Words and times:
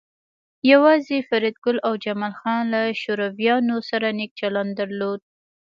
یوازې 0.71 1.17
فریدګل 1.29 1.77
او 1.87 1.93
جمال 2.03 2.33
خان 2.39 2.61
له 2.73 2.81
شورویانو 3.01 3.75
سره 3.89 4.07
نیک 4.17 4.31
چلند 4.39 4.71
درلود 4.79 5.21